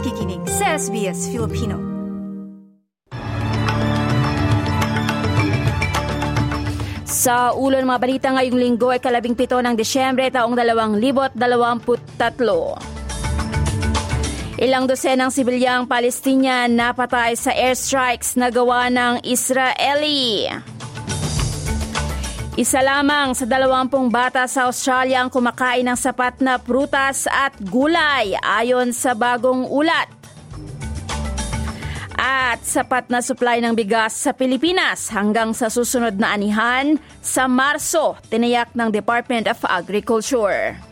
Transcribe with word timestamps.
nakikinig 0.00 0.40
sa 0.48 0.80
SBS 0.80 1.28
Filipino. 1.28 1.76
Sa 7.04 7.52
ulo 7.52 7.76
ng 7.76 7.84
mga 7.84 8.00
balita 8.00 8.32
ngayong 8.32 8.56
linggo 8.56 8.88
ay 8.88 8.96
kalabing 8.96 9.36
pito 9.36 9.60
ng 9.60 9.76
Desyembre 9.76 10.32
taong 10.32 10.56
2023. 10.56 11.36
Ilang 14.64 14.88
dosenang 14.88 15.28
sibilyang 15.28 15.84
Palestinian 15.84 16.72
napatay 16.72 17.36
sa 17.36 17.52
airstrikes 17.52 18.40
na 18.40 18.48
gawa 18.48 18.88
ng 18.88 19.20
Israeli. 19.28 20.48
Isa 22.58 22.82
lamang 22.82 23.30
sa 23.30 23.46
dalawampung 23.46 24.10
bata 24.10 24.42
sa 24.50 24.66
Australia 24.66 25.22
ang 25.22 25.30
kumakain 25.30 25.86
ng 25.86 25.94
sapat 25.94 26.42
na 26.42 26.58
prutas 26.58 27.30
at 27.30 27.54
gulay 27.70 28.34
ayon 28.42 28.90
sa 28.90 29.14
bagong 29.14 29.70
ulat. 29.70 30.10
At 32.18 32.66
sapat 32.66 33.06
na 33.06 33.22
supply 33.22 33.62
ng 33.62 33.78
bigas 33.78 34.26
sa 34.26 34.34
Pilipinas 34.34 35.14
hanggang 35.14 35.54
sa 35.54 35.70
susunod 35.70 36.18
na 36.18 36.34
anihan 36.34 36.98
sa 37.22 37.46
Marso, 37.46 38.18
tiniyak 38.26 38.74
ng 38.74 38.90
Department 38.90 39.46
of 39.46 39.62
Agriculture. 39.70 40.89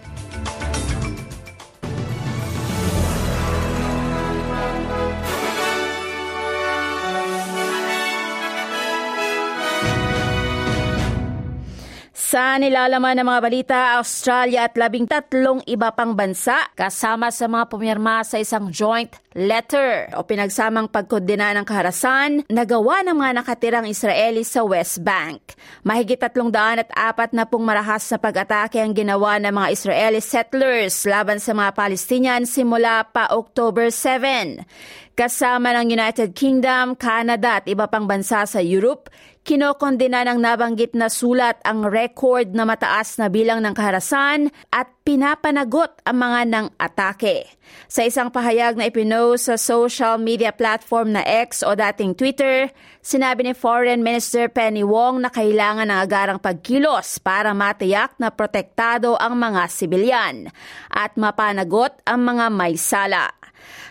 Sa 12.28 12.60
nilalaman 12.60 13.16
ng 13.16 13.24
mga 13.24 13.40
balita, 13.40 13.80
Australia 13.96 14.68
at 14.68 14.76
labing 14.76 15.08
tatlong 15.08 15.64
iba 15.64 15.88
pang 15.96 16.12
bansa 16.12 16.60
kasama 16.76 17.32
sa 17.32 17.48
mga 17.48 17.72
pumirma 17.72 18.20
sa 18.20 18.36
isang 18.36 18.68
joint 18.68 19.08
letter 19.32 20.12
o 20.12 20.28
pinagsamang 20.28 20.92
pagkondena 20.92 21.56
ng 21.56 21.64
kaharasan 21.64 22.44
na 22.52 22.68
gawa 22.68 23.00
ng 23.00 23.16
mga 23.16 23.32
nakatirang 23.32 23.88
Israeli 23.88 24.44
sa 24.44 24.60
West 24.60 25.00
Bank. 25.00 25.56
Mahigit 25.88 26.20
tatlong 26.20 26.52
daan 26.52 26.84
at 26.84 26.92
apat 26.92 27.32
na 27.32 27.48
pong 27.48 27.64
marahas 27.64 28.04
na 28.12 28.20
pag-atake 28.20 28.76
ang 28.76 28.92
ginawa 28.92 29.40
ng 29.40 29.48
mga 29.48 29.68
Israeli 29.72 30.20
settlers 30.20 31.08
laban 31.08 31.40
sa 31.40 31.56
mga 31.56 31.72
Palestinian 31.72 32.44
simula 32.44 33.08
pa 33.08 33.32
October 33.32 33.88
7. 33.88 34.68
Kasama 35.16 35.74
ng 35.80 35.96
United 35.96 36.30
Kingdom, 36.36 36.94
Canada 36.94 37.58
at 37.58 37.66
iba 37.66 37.90
pang 37.90 38.06
bansa 38.06 38.46
sa 38.46 38.62
Europe, 38.62 39.10
kinokondena 39.48 40.28
ng 40.28 40.44
nabanggit 40.44 40.92
na 40.92 41.08
sulat 41.08 41.56
ang 41.64 41.88
record 41.88 42.52
na 42.52 42.68
mataas 42.68 43.16
na 43.16 43.32
bilang 43.32 43.64
ng 43.64 43.72
kaharasan 43.72 44.52
at 44.68 44.92
pinapanagot 45.08 46.04
ang 46.04 46.20
mga 46.20 46.40
nang 46.52 46.68
atake. 46.76 47.48
Sa 47.88 48.04
isang 48.04 48.28
pahayag 48.28 48.76
na 48.76 48.92
ipinost 48.92 49.48
sa 49.48 49.56
social 49.56 50.20
media 50.20 50.52
platform 50.52 51.16
na 51.16 51.24
X 51.24 51.64
o 51.64 51.72
dating 51.72 52.12
Twitter, 52.12 52.68
sinabi 53.00 53.48
ni 53.48 53.56
Foreign 53.56 54.04
Minister 54.04 54.52
Penny 54.52 54.84
Wong 54.84 55.24
na 55.24 55.32
kailangan 55.32 55.88
ng 55.88 55.96
agarang 56.04 56.40
pagkilos 56.44 57.16
para 57.16 57.56
matiyak 57.56 58.20
na 58.20 58.28
protektado 58.28 59.16
ang 59.16 59.40
mga 59.40 59.64
sibilyan 59.72 60.52
at 60.92 61.16
mapanagot 61.16 62.04
ang 62.04 62.20
mga 62.20 62.52
may 62.52 62.76
sala. 62.76 63.37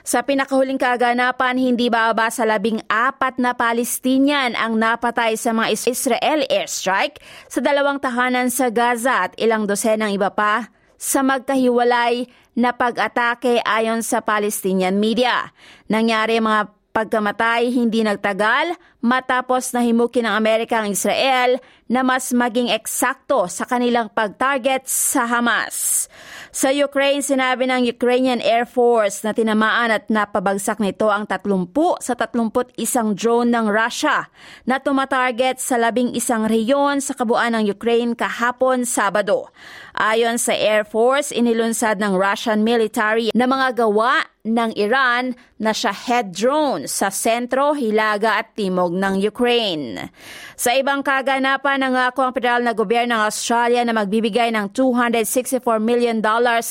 Sa 0.08 0.24
pinakahuling 0.24 0.80
kaganapan, 0.80 1.60
hindi 1.60 1.92
bababa 1.92 2.32
sa 2.32 2.48
labing 2.48 2.80
apat 2.88 3.44
na 3.44 3.52
Palestinian 3.60 4.56
ang 4.56 4.80
napatay 4.80 5.36
sa 5.36 5.52
mga 5.52 5.84
Israel 5.84 6.48
airstrike 6.48 7.20
sa 7.52 7.60
dalawang 7.60 8.00
tahanan 8.00 8.48
sa 8.48 8.72
Gaza 8.72 9.28
at 9.28 9.36
ilang 9.36 9.68
dosenang 9.68 10.16
iba 10.16 10.32
pa 10.32 10.72
sa 10.96 11.28
magkahiwalay 11.28 12.24
na 12.56 12.72
pag-atake 12.72 13.60
ayon 13.68 14.00
sa 14.00 14.24
Palestinian 14.24 14.96
media. 14.96 15.52
Nangyari 15.92 16.40
mga 16.40 16.72
pagkamatay 16.96 17.68
hindi 17.68 18.00
nagtagal 18.00 18.80
matapos 19.04 19.76
na 19.76 19.84
himukin 19.84 20.24
ng 20.24 20.40
Amerika 20.40 20.80
ang 20.80 20.96
Israel 20.96 21.60
na 21.88 22.04
mas 22.04 22.36
maging 22.36 22.72
eksakto 22.72 23.48
sa 23.48 23.64
kanilang 23.64 24.12
pag-target 24.12 24.84
sa 24.88 25.24
Hamas. 25.28 26.08
Sa 26.52 26.72
Ukraine, 26.72 27.24
sinabi 27.24 27.68
ng 27.68 27.88
Ukrainian 27.88 28.44
Air 28.44 28.68
Force 28.68 29.24
na 29.24 29.32
tinamaan 29.32 29.92
at 29.92 30.12
napabagsak 30.12 30.80
nito 30.84 31.08
ang 31.08 31.28
30 31.28 31.70
sa 32.04 32.14
31 32.16 32.80
drone 33.16 33.50
ng 33.52 33.66
Russia 33.72 34.28
na 34.68 34.82
tumatarget 34.82 35.62
sa 35.62 35.80
labing 35.80 36.12
isang 36.16 36.50
reyon 36.50 37.00
sa 37.00 37.16
kabuuan 37.16 37.56
ng 37.56 37.64
Ukraine 37.72 38.18
kahapon 38.18 38.84
Sabado. 38.84 39.54
Ayon 39.98 40.38
sa 40.38 40.54
Air 40.54 40.86
Force, 40.86 41.34
inilunsad 41.34 41.98
ng 41.98 42.14
Russian 42.14 42.62
military 42.62 43.34
na 43.34 43.50
mga 43.50 43.86
gawa 43.86 44.26
ng 44.48 44.72
Iran 44.80 45.36
na 45.60 45.76
Shahed 45.76 46.32
drone 46.32 46.88
sa 46.88 47.12
sentro, 47.12 47.76
hilaga 47.76 48.40
at 48.40 48.56
timog 48.56 48.96
ng 48.96 49.20
Ukraine. 49.20 50.14
Sa 50.56 50.74
ibang 50.74 51.04
kaganapan, 51.04 51.77
nangako 51.78 52.26
ang 52.26 52.34
federal 52.34 52.62
na 52.66 52.74
gobyerno 52.74 53.14
ng 53.18 53.24
Australia 53.30 53.82
na 53.86 53.94
magbibigay 53.94 54.54
ng 54.54 54.74
$264 54.74 55.62
million 55.82 56.20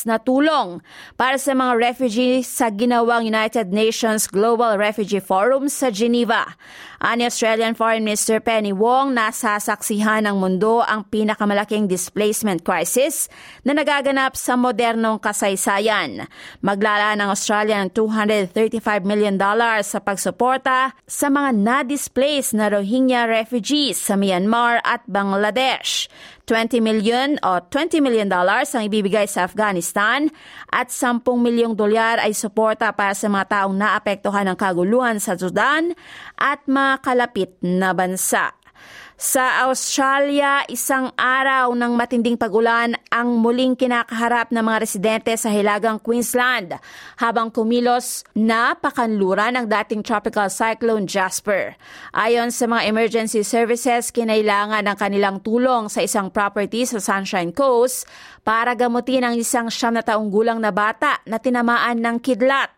na 0.07 0.17
tulong 0.19 0.83
para 1.15 1.39
sa 1.39 1.55
mga 1.55 1.73
refugees 1.79 2.51
sa 2.51 2.71
ginawang 2.71 3.27
United 3.27 3.71
Nations 3.71 4.27
Global 4.27 4.75
Refugee 4.75 5.23
Forum 5.23 5.71
sa 5.71 5.91
Geneva. 5.91 6.59
Ani 6.97 7.29
Australian 7.29 7.77
Foreign 7.77 8.09
Minister 8.09 8.41
Penny 8.41 8.73
Wong, 8.73 9.13
nasasaksihan 9.13 10.25
ng 10.25 10.41
mundo 10.41 10.81
ang 10.81 11.05
pinakamalaking 11.05 11.93
displacement 11.93 12.65
crisis 12.65 13.29
na 13.69 13.77
nagaganap 13.77 14.33
sa 14.33 14.57
modernong 14.57 15.21
kasaysayan. 15.21 16.25
Maglala 16.65 17.13
ng 17.21 17.29
Australia 17.29 17.85
ng 17.85 17.93
$235 17.93 19.05
million 19.05 19.37
sa 19.85 19.99
pagsuporta 20.01 20.97
sa 21.05 21.29
mga 21.29 21.51
na-displaced 21.53 22.57
na 22.57 22.73
Rohingya 22.73 23.29
refugees 23.29 24.01
sa 24.01 24.17
Myanmar 24.17 24.81
at 24.81 24.96
Bangladesh. 25.05 26.09
20 26.49 26.81
million 26.81 27.37
o 27.45 27.61
20 27.69 28.01
million 28.01 28.25
dollars 28.25 28.73
ang 28.73 28.89
ibibigay 28.89 29.29
sa 29.29 29.45
Afghanistan 29.45 30.33
at 30.73 30.89
10 30.89 31.21
milyong 31.21 31.77
dolyar 31.77 32.17
ay 32.25 32.33
suporta 32.33 32.89
para 32.97 33.13
sa 33.13 33.29
mga 33.29 33.45
taong 33.53 33.77
naapektuhan 33.77 34.49
ng 34.49 34.57
kaguluhan 34.57 35.21
sa 35.21 35.37
Sudan 35.37 35.93
at 36.41 36.65
mga 36.65 37.05
kalapit 37.05 37.53
na 37.61 37.93
bansa. 37.93 38.56
Sa 39.17 39.65
Australia, 39.65 40.61
isang 40.69 41.09
araw 41.17 41.73
ng 41.73 41.97
matinding 41.97 42.37
pagulan 42.37 42.93
ang 43.09 43.41
muling 43.41 43.73
kinakaharap 43.73 44.53
ng 44.53 44.61
mga 44.61 44.79
residente 44.85 45.33
sa 45.41 45.49
Hilagang 45.49 45.97
Queensland 46.05 46.77
habang 47.17 47.49
kumilos 47.49 48.29
na 48.37 48.77
pakanluran 48.77 49.57
ng 49.57 49.73
dating 49.73 50.05
tropical 50.05 50.53
cyclone 50.53 51.09
Jasper. 51.09 51.81
Ayon 52.13 52.53
sa 52.53 52.69
mga 52.69 52.93
emergency 52.93 53.41
services, 53.41 54.13
kinailangan 54.13 54.85
ng 54.85 54.97
kanilang 55.01 55.41
tulong 55.41 55.89
sa 55.89 56.05
isang 56.05 56.29
property 56.29 56.85
sa 56.85 57.01
Sunshine 57.01 57.57
Coast 57.57 58.05
para 58.45 58.77
gamutin 58.77 59.25
ang 59.25 59.33
isang 59.33 59.73
siyam 59.73 59.97
na 59.97 60.05
taong 60.05 60.29
gulang 60.29 60.61
na 60.61 60.77
bata 60.77 61.25
na 61.25 61.41
tinamaan 61.41 62.05
ng 62.05 62.21
kidlat. 62.21 62.69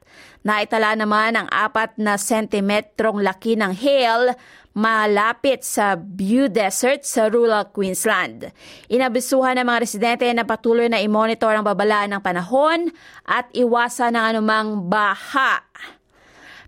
Naitala 0.46 0.94
naman 0.94 1.34
ang 1.34 1.48
apat 1.50 1.98
na 1.98 2.14
sentimetrong 2.14 3.20
laki 3.20 3.58
ng 3.58 3.74
hail 3.74 4.38
malapit 4.76 5.64
sa 5.64 5.96
Bew 5.96 6.48
Desert 6.52 7.06
sa 7.06 7.28
rural 7.32 7.70
Queensland. 7.72 8.52
Inabisuhan 8.92 9.56
ng 9.60 9.66
mga 9.66 9.82
residente 9.82 10.26
na 10.32 10.44
patuloy 10.44 10.88
na 10.90 11.00
i-monitor 11.00 11.54
ang 11.56 11.64
babalaan 11.64 12.16
ng 12.16 12.22
panahon 12.22 12.92
at 13.24 13.48
iwasan 13.56 14.16
ng 14.16 14.24
anumang 14.36 14.88
baha. 14.88 15.64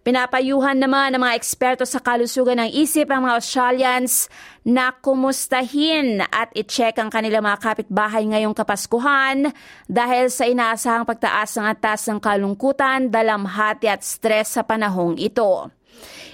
Pinapayuhan 0.00 0.80
naman 0.80 1.12
ng 1.12 1.20
mga 1.20 1.36
eksperto 1.36 1.84
sa 1.84 2.00
kalusugan 2.00 2.56
ng 2.56 2.72
isip 2.72 3.12
ang 3.12 3.28
mga 3.28 3.36
Australians 3.36 4.32
na 4.64 4.96
kumustahin 4.96 6.24
at 6.32 6.48
i-check 6.56 6.96
ang 6.96 7.12
kanilang 7.12 7.44
mga 7.44 7.60
kapitbahay 7.60 8.24
ngayong 8.24 8.56
Kapaskuhan 8.56 9.52
dahil 9.84 10.32
sa 10.32 10.48
inaasahang 10.48 11.04
pagtaas 11.04 11.52
ng 11.60 11.66
atas 11.68 12.08
ng 12.08 12.16
kalungkutan, 12.16 13.12
dalamhati 13.12 13.92
at 13.92 14.00
stress 14.00 14.56
sa 14.56 14.64
panahong 14.64 15.20
ito. 15.20 15.68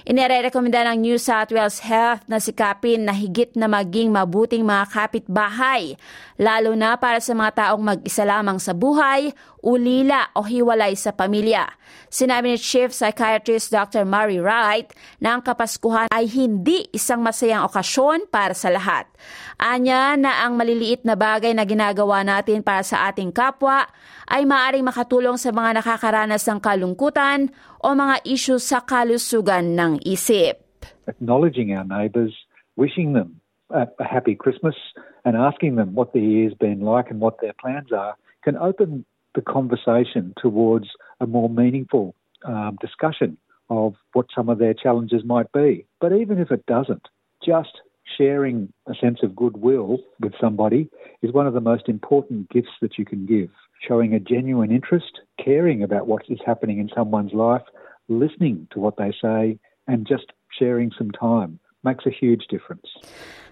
Inirekomenda 0.07 0.87
ng 0.87 1.03
New 1.03 1.19
South 1.19 1.51
Wales 1.51 1.83
Health 1.83 2.23
na 2.31 2.39
sikapin 2.39 3.03
na 3.03 3.11
higit 3.11 3.51
na 3.59 3.67
maging 3.67 4.07
mabuting 4.07 4.63
mga 4.63 4.87
kapitbahay, 4.87 5.99
lalo 6.39 6.79
na 6.79 6.95
para 6.95 7.19
sa 7.19 7.35
mga 7.35 7.51
taong 7.51 7.83
mag-isa 7.83 8.23
lamang 8.23 8.55
sa 8.55 8.71
buhay, 8.71 9.35
ulila 9.59 10.31
o 10.31 10.47
hiwalay 10.47 10.95
sa 10.95 11.11
pamilya. 11.11 11.67
Sinabi 12.07 12.55
ni 12.55 12.57
Chief 12.57 12.87
Psychiatrist 12.87 13.67
Dr. 13.67 14.07
Murray 14.07 14.39
Wright 14.39 14.95
na 15.19 15.35
ang 15.35 15.43
Kapaskuhan 15.43 16.07
ay 16.07 16.23
hindi 16.31 16.87
isang 16.95 17.19
masayang 17.19 17.67
okasyon 17.67 18.31
para 18.31 18.55
sa 18.55 18.71
lahat. 18.71 19.11
Anya 19.59 20.15
na 20.15 20.47
ang 20.47 20.55
maliliit 20.55 21.03
na 21.03 21.19
bagay 21.19 21.51
na 21.51 21.67
ginagawa 21.67 22.23
natin 22.23 22.63
para 22.63 22.79
sa 22.79 23.11
ating 23.11 23.35
kapwa 23.35 23.83
ay 24.27 24.43
maaring 24.43 24.83
makatulong 24.83 25.39
sa 25.39 25.55
mga 25.55 25.79
nakakaranas 25.79 26.43
ng 26.47 26.59
kalungkutan 26.59 27.49
o 27.79 27.95
mga 27.95 28.23
isyu 28.27 28.59
sa 28.59 28.83
kalusugan 28.83 29.75
ng 29.75 30.03
isip. 30.03 30.59
Acknowledging 31.07 31.71
our 31.71 31.87
neighbours, 31.87 32.35
wishing 32.75 33.15
them 33.15 33.39
a, 33.71 33.87
a 33.99 34.05
happy 34.05 34.35
Christmas 34.35 34.75
and 35.23 35.35
asking 35.35 35.75
them 35.75 35.95
what 35.95 36.11
the 36.11 36.19
year's 36.19 36.53
been 36.53 36.81
like 36.83 37.09
and 37.09 37.19
what 37.19 37.39
their 37.39 37.55
plans 37.55 37.91
are 37.91 38.15
can 38.43 38.55
open 38.55 39.05
the 39.35 39.41
conversation 39.41 40.33
towards 40.41 40.87
a 41.19 41.27
more 41.27 41.49
meaningful 41.49 42.15
um, 42.45 42.77
discussion 42.81 43.37
of 43.69 43.93
what 44.13 44.27
some 44.33 44.49
of 44.49 44.59
their 44.59 44.73
challenges 44.73 45.23
might 45.25 45.51
be. 45.51 45.85
But 45.99 46.13
even 46.13 46.39
if 46.39 46.51
it 46.51 46.65
doesn't, 46.65 47.07
just 47.45 47.81
sharing 48.17 48.71
a 48.87 48.95
sense 48.95 49.19
of 49.21 49.35
goodwill 49.35 49.99
with 50.19 50.33
somebody 50.39 50.89
is 51.21 51.33
one 51.33 51.47
of 51.47 51.53
the 51.53 51.61
most 51.61 51.89
important 51.89 52.49
gifts 52.49 52.71
that 52.81 52.97
you 52.97 53.05
can 53.05 53.25
give. 53.25 53.49
Showing 53.85 54.13
a 54.13 54.19
genuine 54.19 54.71
interest, 54.71 55.19
caring 55.37 55.83
about 55.83 56.07
what 56.07 56.23
is 56.29 56.39
happening 56.45 56.79
in 56.79 56.89
someone's 56.95 57.33
life, 57.33 57.63
listening 58.07 58.67
to 58.71 58.79
what 58.79 58.97
they 58.97 59.13
say, 59.21 59.59
and 59.87 60.07
just 60.07 60.33
sharing 60.57 60.91
some 60.97 61.11
time 61.11 61.59
makes 61.83 62.05
a 62.05 62.11
huge 62.11 62.47
difference. 62.49 62.87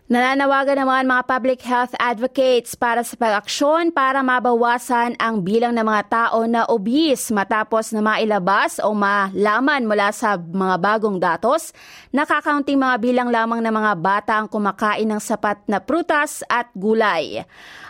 Nananawagan 0.05 0.85
naman 0.85 1.09
mga 1.09 1.23
public 1.25 1.65
health 1.65 1.89
advocates 1.97 2.77
para 2.77 3.01
sa 3.01 3.17
pag-aksyon 3.17 3.89
para 3.89 4.21
mabawasan 4.21 5.17
ang 5.17 5.41
bilang 5.41 5.73
ng 5.73 5.81
mga 5.81 6.03
tao 6.05 6.45
na 6.45 6.61
obese 6.69 7.33
matapos 7.33 7.89
na 7.89 8.05
mailabas 8.05 8.77
o 8.85 8.93
malaman 8.93 9.89
mula 9.89 10.13
sa 10.13 10.37
mga 10.37 10.77
bagong 10.77 11.17
datos. 11.17 11.73
Nakakaunting 12.13 12.77
mga 12.77 13.01
bilang 13.01 13.33
lamang 13.33 13.65
ng 13.65 13.73
mga 13.73 13.93
bata 13.97 14.31
ang 14.37 14.45
kumakain 14.45 15.09
ng 15.09 15.17
sapat 15.17 15.65
na 15.65 15.81
prutas 15.81 16.45
at 16.53 16.69
gulay. 16.77 17.41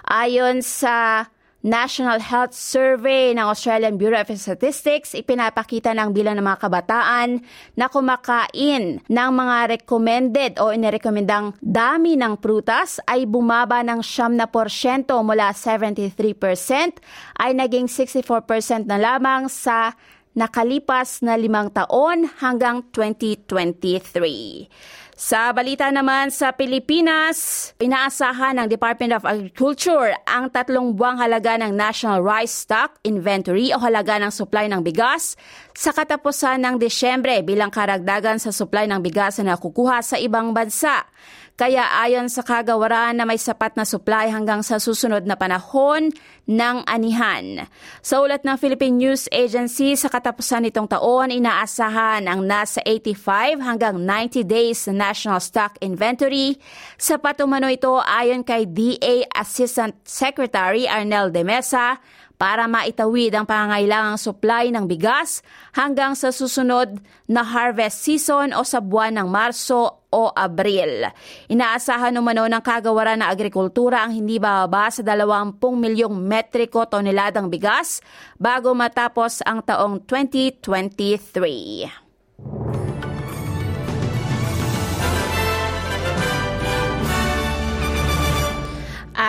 Ayon 0.07 0.63
sa 0.63 1.27
National 1.65 2.21
Health 2.21 2.53
Survey 2.53 3.33
ng 3.33 3.41
Australian 3.41 3.97
Bureau 3.97 4.21
of 4.21 4.29
Statistics, 4.37 5.17
ipinapakita 5.17 5.97
ng 5.97 6.13
bilang 6.13 6.37
ng 6.37 6.45
mga 6.45 6.61
kabataan 6.61 7.41
na 7.73 7.89
kumakain 7.89 9.01
ng 9.01 9.29
mga 9.33 9.57
recommended 9.73 10.61
o 10.61 10.69
inirekomendang 10.69 11.57
dami 11.65 12.21
ng 12.21 12.37
prutas 12.37 13.01
ay 13.09 13.25
bumaba 13.25 13.81
ng 13.81 13.97
siyam 14.05 14.37
na 14.37 14.45
porsyento 14.45 15.17
mula 15.25 15.49
73% 15.57 17.01
ay 17.41 17.57
naging 17.57 17.89
64% 17.89 18.85
na 18.85 19.01
lamang 19.01 19.49
sa 19.49 19.97
nakalipas 20.37 21.25
na 21.25 21.33
limang 21.33 21.73
taon 21.73 22.29
hanggang 22.45 22.85
2023. 22.93 24.69
Sa 25.15 25.55
balita 25.55 25.87
naman 25.95 26.27
sa 26.27 26.51
Pilipinas, 26.51 27.71
inaasahan 27.79 28.59
ng 28.59 28.67
Department 28.67 29.15
of 29.15 29.23
Agriculture 29.23 30.11
ang 30.27 30.51
tatlong 30.51 30.91
buwang 30.91 31.23
halaga 31.23 31.55
ng 31.55 31.71
National 31.71 32.19
Rice 32.19 32.67
Stock 32.67 32.99
Inventory 33.07 33.71
o 33.71 33.79
halaga 33.79 34.19
ng 34.19 34.27
supply 34.27 34.67
ng 34.67 34.83
bigas 34.83 35.39
sa 35.71 35.95
katapusan 35.95 36.59
ng 36.59 36.75
Desyembre 36.83 37.39
bilang 37.47 37.71
karagdagan 37.71 38.43
sa 38.43 38.51
supply 38.51 38.91
ng 38.91 38.99
bigas 38.99 39.39
na 39.39 39.55
nakukuha 39.55 40.03
sa 40.03 40.19
ibang 40.19 40.51
bansa. 40.51 41.07
Kaya 41.55 41.87
ayon 42.03 42.27
sa 42.27 42.43
kagawaran 42.43 43.15
na 43.15 43.23
may 43.23 43.39
sapat 43.39 43.79
na 43.79 43.87
supply 43.87 44.27
hanggang 44.27 44.59
sa 44.59 44.75
susunod 44.75 45.23
na 45.23 45.39
panahon 45.39 46.11
ng 46.51 46.77
anihan. 46.83 47.71
Sa 48.03 48.19
ulat 48.19 48.43
ng 48.43 48.59
Philippine 48.59 48.99
News 48.99 49.31
Agency, 49.31 49.95
sa 49.95 50.11
katapusan 50.11 50.67
nitong 50.67 50.91
taon, 50.91 51.31
inaasahan 51.31 52.27
ang 52.27 52.43
nasa 52.43 52.83
85 52.83 53.63
hanggang 53.63 53.95
90 53.95 54.43
days 54.43 54.83
na 54.91 55.04
National 55.05 55.37
Stock 55.37 55.77
Inventory. 55.85 56.57
Sa 56.97 57.21
patumano 57.21 57.69
ito 57.69 58.01
ayon 58.01 58.41
kay 58.41 58.65
DA 58.65 59.29
Assistant 59.37 59.93
Secretary 60.01 60.89
Arnel 60.89 61.29
de 61.29 61.45
Mesa, 61.45 62.01
para 62.35 62.67
maitawid 62.67 63.31
ang 63.31 63.47
pangangailangang 63.47 64.19
supply 64.19 64.67
ng 64.71 64.85
bigas 64.87 65.39
hanggang 65.71 66.13
sa 66.15 66.31
susunod 66.35 66.99
na 67.31 67.41
harvest 67.43 68.03
season 68.03 68.51
o 68.51 68.61
sa 68.67 68.83
buwan 68.83 69.15
ng 69.19 69.27
Marso 69.31 70.03
o 70.11 70.31
Abril. 70.31 71.11
Inaasahan 71.51 72.15
umano 72.15 72.47
ng 72.47 72.63
kagawaran 72.63 73.19
ng 73.23 73.27
agrikultura 73.31 74.03
ang 74.03 74.15
hindi 74.15 74.39
bababa 74.39 74.91
sa 74.91 75.03
20 75.03 75.59
milyong 75.59 76.15
metriko 76.15 76.87
toneladang 76.87 77.51
bigas 77.51 77.99
bago 78.39 78.71
matapos 78.75 79.43
ang 79.43 79.63
taong 79.63 80.03
2023. 80.07 82.04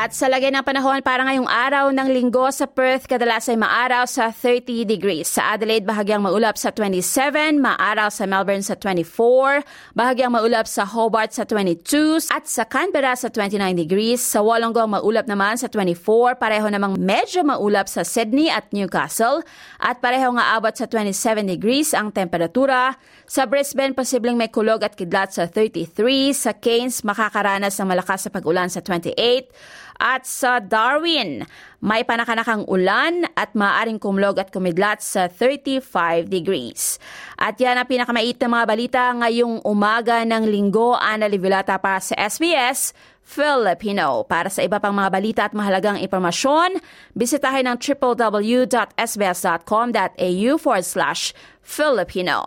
At 0.06 0.14
sa 0.14 0.30
lagay 0.30 0.54
ng 0.54 0.62
panahon 0.62 1.02
para 1.02 1.26
ngayong 1.26 1.50
araw 1.50 1.90
ng 1.90 2.14
linggo 2.14 2.46
sa 2.54 2.70
Perth, 2.70 3.10
kadalas 3.10 3.50
ay 3.50 3.58
maaraw 3.58 4.06
sa 4.06 4.30
30 4.30 4.86
degrees. 4.86 5.26
Sa 5.26 5.50
Adelaide, 5.50 5.82
bahagyang 5.82 6.22
maulap 6.22 6.54
sa 6.54 6.70
27, 6.70 7.58
maaraw 7.58 8.06
sa 8.06 8.22
Melbourne 8.22 8.62
sa 8.62 8.78
24, 8.78 9.66
bahagyang 9.98 10.30
maulap 10.30 10.70
sa 10.70 10.86
Hobart 10.86 11.34
sa 11.34 11.42
22, 11.42 12.22
at 12.30 12.46
sa 12.46 12.62
Canberra 12.70 13.18
sa 13.18 13.34
29 13.34 13.58
degrees. 13.74 14.22
Sa 14.22 14.46
Wollongong, 14.46 14.94
maulap 14.94 15.26
naman 15.26 15.58
sa 15.58 15.66
24, 15.66 16.38
pareho 16.38 16.70
namang 16.70 17.02
medyo 17.02 17.42
maulap 17.42 17.90
sa 17.90 18.06
Sydney 18.06 18.46
at 18.46 18.70
Newcastle, 18.70 19.42
at 19.82 19.98
pareho 19.98 20.30
nga 20.38 20.54
abot 20.54 20.70
sa 20.70 20.86
27 20.86 21.50
degrees 21.50 21.90
ang 21.90 22.14
temperatura. 22.14 22.94
Sa 23.26 23.42
Brisbane, 23.50 23.90
posibleng 23.90 24.38
may 24.38 24.54
kulog 24.54 24.86
at 24.86 24.94
kidlat 24.94 25.34
sa 25.34 25.50
33, 25.50 26.30
sa 26.30 26.54
Cairns, 26.54 27.02
makakaranas 27.02 27.74
ng 27.82 27.90
malakas 27.90 28.22
sa 28.22 28.30
pag-ulan 28.30 28.70
sa 28.70 28.78
28, 28.78 29.50
at 29.96 30.28
sa 30.28 30.60
Darwin, 30.62 31.44
may 31.80 32.04
panakanakang 32.04 32.64
ulan 32.68 33.26
at 33.36 33.52
maaring 33.52 34.00
kumlog 34.00 34.38
at 34.40 34.52
kumidlat 34.52 35.04
sa 35.04 35.28
35 35.28 36.28
degrees. 36.28 36.98
At 37.36 37.60
yan 37.60 37.76
ang 37.76 37.88
pinakamait 37.88 38.40
na 38.40 38.48
mga 38.48 38.66
balita 38.66 39.12
ngayong 39.12 39.60
umaga 39.64 40.24
ng 40.24 40.44
linggo. 40.48 40.96
Ana 40.96 41.28
Livilata 41.28 41.78
para 41.80 42.00
sa 42.00 42.16
SBS 42.16 42.92
Filipino. 43.26 44.22
Para 44.24 44.46
sa 44.46 44.62
iba 44.62 44.78
pang 44.78 44.94
mga 44.94 45.10
balita 45.10 45.42
at 45.50 45.52
mahalagang 45.52 45.98
impormasyon, 45.98 46.78
bisitahin 47.18 47.66
ang 47.66 47.82
www.sbs.com.au 47.82 50.50
forward 50.62 50.86
slash 50.86 51.34
Filipino. 51.66 52.46